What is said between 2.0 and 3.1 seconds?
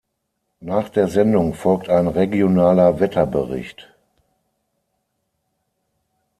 regionaler